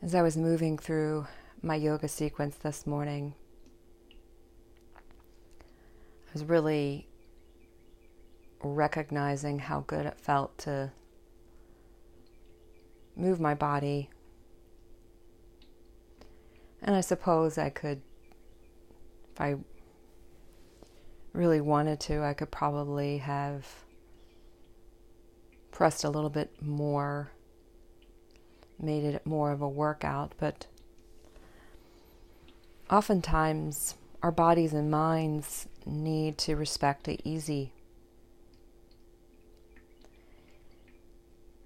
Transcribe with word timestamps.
As 0.00 0.14
I 0.14 0.22
was 0.22 0.36
moving 0.36 0.78
through 0.78 1.26
my 1.60 1.74
yoga 1.74 2.06
sequence 2.06 2.54
this 2.54 2.86
morning, 2.86 3.34
I 4.96 6.32
was 6.32 6.44
really 6.44 7.08
recognizing 8.62 9.58
how 9.58 9.80
good 9.88 10.06
it 10.06 10.20
felt 10.20 10.56
to 10.58 10.92
move 13.16 13.40
my 13.40 13.54
body. 13.54 14.08
And 16.80 16.94
I 16.94 17.00
suppose 17.00 17.58
I 17.58 17.68
could, 17.68 18.00
if 19.32 19.40
I 19.40 19.56
really 21.32 21.60
wanted 21.60 21.98
to, 22.00 22.22
I 22.22 22.34
could 22.34 22.52
probably 22.52 23.18
have 23.18 23.66
pressed 25.72 26.04
a 26.04 26.10
little 26.10 26.30
bit 26.30 26.62
more 26.62 27.32
made 28.80 29.04
it 29.04 29.26
more 29.26 29.52
of 29.52 29.60
a 29.60 29.68
workout, 29.68 30.32
but 30.38 30.66
oftentimes 32.90 33.94
our 34.22 34.32
bodies 34.32 34.72
and 34.72 34.90
minds 34.90 35.68
need 35.86 36.38
to 36.38 36.56
respect 36.56 37.04
the 37.04 37.20
easy. 37.24 37.72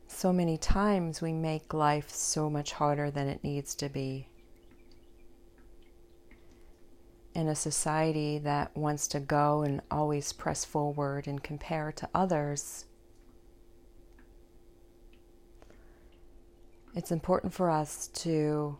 So 0.06 0.33
many 0.33 0.56
times 0.56 1.20
we 1.20 1.33
make 1.33 1.75
life 1.75 2.11
so 2.11 2.48
much 2.48 2.73
harder 2.73 3.11
than 3.11 3.27
it 3.29 3.42
needs 3.42 3.75
to 3.77 3.89
be. 3.89 4.29
In 7.34 7.48
a 7.48 7.55
society 7.55 8.39
that 8.39 8.77
wants 8.77 9.09
to 9.09 9.20
go 9.20 9.62
and 9.62 9.81
always 9.91 10.33
press 10.33 10.65
forward 10.65 11.27
and 11.27 11.42
compare 11.42 11.91
to 11.92 12.09
others, 12.15 12.84
it's 16.95 17.11
important 17.11 17.53
for 17.53 17.71
us 17.71 18.09
to 18.09 18.77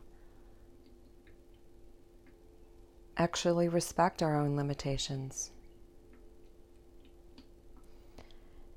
actually 3.17 3.69
respect 3.69 4.23
our 4.23 4.37
own 4.37 4.57
limitations. 4.57 5.51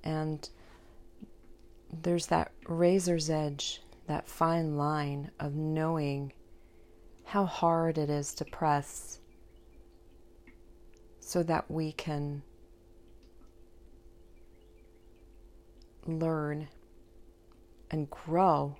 And 0.03 0.47
there's 1.91 2.27
that 2.27 2.51
razor's 2.67 3.29
edge, 3.29 3.81
that 4.07 4.27
fine 4.27 4.77
line 4.77 5.31
of 5.39 5.55
knowing 5.55 6.33
how 7.23 7.45
hard 7.45 7.97
it 7.97 8.09
is 8.09 8.33
to 8.35 8.45
press 8.45 9.19
so 11.19 11.41
that 11.43 11.69
we 11.71 11.91
can 11.91 12.43
learn 16.05 16.67
and 17.89 18.09
grow 18.09 18.77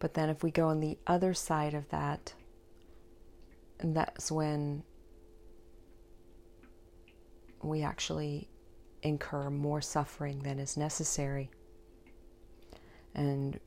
But 0.00 0.14
then 0.14 0.30
if 0.30 0.42
we 0.42 0.50
go 0.50 0.68
on 0.68 0.80
the 0.80 0.98
other 1.06 1.34
side 1.34 1.74
of 1.74 1.88
that, 1.90 2.34
and 3.78 3.94
that's 3.94 4.32
when 4.32 4.82
we 7.62 7.82
actually 7.82 8.48
incur 9.02 9.50
more 9.50 9.80
suffering 9.80 10.40
than 10.40 10.58
is 10.58 10.76
necessary. 10.76 11.50
And 13.14 13.60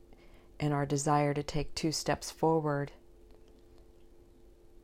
in 0.58 0.72
our 0.72 0.86
desire 0.86 1.34
to 1.34 1.42
take 1.42 1.74
two 1.74 1.92
steps 1.92 2.30
forward, 2.30 2.90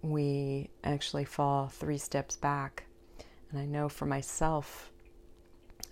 we 0.02 0.70
actually 0.84 1.24
fall 1.24 1.68
three 1.68 1.98
steps 1.98 2.36
back. 2.36 2.84
And 3.50 3.60
I 3.60 3.66
know 3.66 3.88
for 3.88 4.06
myself, 4.06 4.92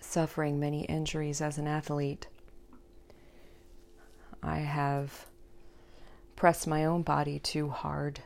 suffering 0.01 0.61
many 0.61 0.85
injuries 0.85 1.41
as 1.41 1.59
an 1.59 1.67
athlete, 1.67 2.29
I 4.43 4.59
have 4.59 5.27
press 6.39 6.69
my 6.69 6.85
own 6.85 7.03
body 7.03 7.41
too 7.41 7.69
hard 7.69 8.21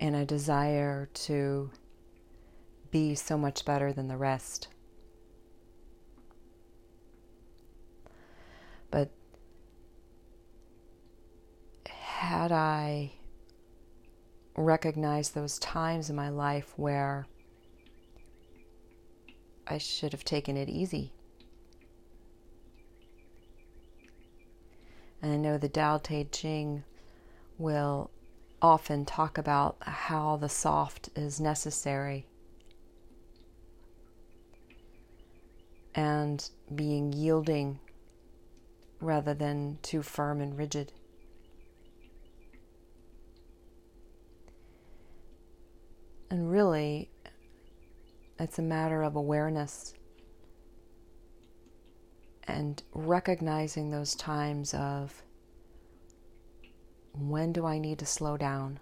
in 0.00 0.14
a 0.14 0.24
desire 0.24 1.10
to 1.12 1.70
be 2.90 3.14
so 3.14 3.36
much 3.36 3.66
better 3.66 3.92
than 3.92 4.08
the 4.08 4.16
rest. 4.16 4.68
But 8.90 9.10
had 11.86 12.50
I 12.50 13.12
recognized 14.56 15.34
those 15.34 15.58
times 15.58 16.08
in 16.08 16.16
my 16.16 16.30
life 16.30 16.72
where 16.78 17.26
I 19.66 19.76
should 19.76 20.12
have 20.12 20.24
taken 20.24 20.56
it 20.56 20.70
easy 20.70 21.12
And 25.26 25.34
I 25.34 25.38
know 25.38 25.58
the 25.58 25.68
Tao 25.68 25.98
Te 25.98 26.22
Ching 26.30 26.84
will 27.58 28.12
often 28.62 29.04
talk 29.04 29.38
about 29.38 29.76
how 29.80 30.36
the 30.36 30.48
soft 30.48 31.10
is 31.16 31.40
necessary 31.40 32.28
and 35.96 36.48
being 36.72 37.12
yielding 37.12 37.80
rather 39.00 39.34
than 39.34 39.80
too 39.82 40.00
firm 40.00 40.40
and 40.40 40.56
rigid. 40.56 40.92
And 46.30 46.52
really, 46.52 47.10
it's 48.38 48.60
a 48.60 48.62
matter 48.62 49.02
of 49.02 49.16
awareness 49.16 49.92
and 52.46 52.82
recognizing 52.94 53.90
those 53.90 54.14
times 54.14 54.72
of 54.74 55.22
when 57.12 57.52
do 57.52 57.64
I 57.66 57.78
need 57.78 57.98
to 58.00 58.06
slow 58.06 58.36
down 58.36 58.78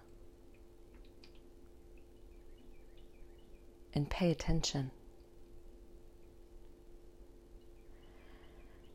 and 3.93 4.09
pay 4.09 4.29
attention. 4.29 4.91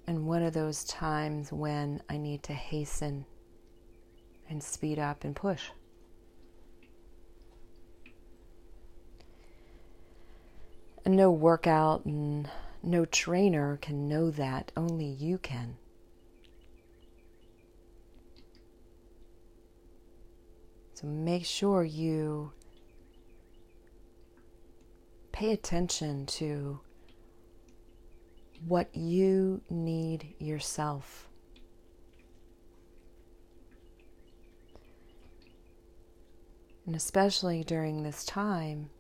And 0.07 0.27
what 0.27 0.43
are 0.43 0.51
those 0.51 0.85
times 0.85 1.53
when 1.53 2.03
I 2.09 2.19
need 2.19 2.43
to 2.45 2.53
hasten 2.53 3.25
and 4.49 4.63
speed 4.63 4.99
up 4.99 5.25
and 5.25 5.35
push. 5.35 5.71
And 11.05 11.17
no 11.17 11.31
workout 11.31 12.05
and 12.05 12.51
no 12.83 13.05
trainer 13.05 13.79
can 13.81 14.09
know 14.09 14.31
that, 14.31 14.73
only 14.77 15.07
you 15.07 15.39
can. 15.39 15.77
So 20.95 21.07
make 21.07 21.45
sure 21.45 21.83
you 21.83 22.53
pay 25.33 25.53
attention 25.53 26.27
to 26.27 26.81
what 28.67 28.95
you 28.95 29.63
need 29.71 30.35
yourself. 30.39 31.29
And 36.85 36.95
especially 36.95 37.65
during 37.65 38.03
this 38.03 38.25
time, 38.25 38.91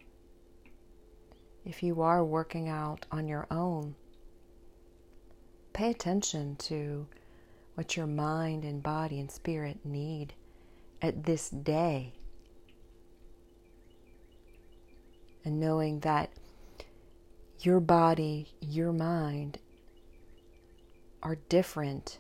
if 1.64 1.82
you 1.82 2.02
are 2.02 2.24
working 2.24 2.68
out 2.68 3.06
on 3.10 3.28
your 3.28 3.46
own, 3.50 3.94
pay 5.72 5.90
attention 5.90 6.56
to 6.56 7.06
what 7.74 7.96
your 7.96 8.06
mind 8.06 8.64
and 8.64 8.82
body 8.82 9.20
and 9.20 9.30
spirit 9.30 9.78
need 9.84 10.34
at 11.00 11.24
this 11.24 11.50
day. 11.50 12.12
And 15.44 15.58
knowing 15.58 16.00
that 16.00 16.30
your 17.60 17.80
body, 17.80 18.54
your 18.60 18.92
mind 18.92 19.58
are 21.22 21.36
different 21.48 22.18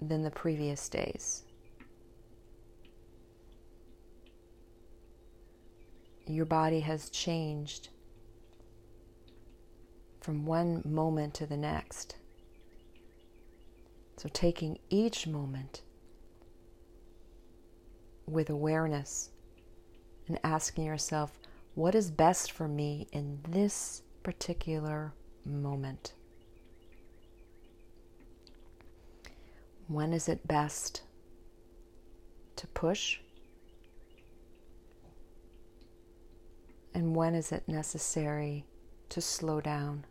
than 0.00 0.22
the 0.22 0.30
previous 0.30 0.88
days. 0.88 1.44
Your 6.28 6.46
body 6.46 6.80
has 6.80 7.10
changed 7.10 7.88
from 10.20 10.44
one 10.44 10.82
moment 10.84 11.34
to 11.34 11.46
the 11.46 11.56
next. 11.56 12.16
So, 14.18 14.28
taking 14.32 14.78
each 14.90 15.26
moment 15.26 15.82
with 18.26 18.50
awareness 18.50 19.30
and 20.26 20.38
asking 20.44 20.84
yourself, 20.84 21.38
what 21.74 21.94
is 21.94 22.10
best 22.10 22.52
for 22.52 22.68
me 22.68 23.06
in 23.12 23.38
this 23.48 24.02
particular 24.22 25.12
moment? 25.44 26.12
When 29.86 30.12
is 30.12 30.28
it 30.28 30.46
best 30.46 31.02
to 32.56 32.66
push? 32.66 33.20
And 36.98 37.14
when 37.14 37.36
is 37.36 37.52
it 37.52 37.62
necessary 37.68 38.64
to 39.08 39.20
slow 39.20 39.60
down? 39.60 40.04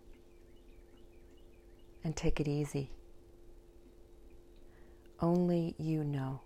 and 2.08 2.16
take 2.16 2.40
it 2.40 2.48
easy. 2.48 2.90
Only 5.20 5.76
you 5.78 6.06
know. 6.06 6.40